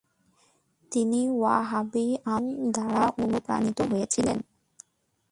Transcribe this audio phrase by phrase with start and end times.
[0.91, 4.37] তিনি ওয়াহাবি আন্দোলন দ্বারা অনুপ্রাাণিত হয়েছিলেন।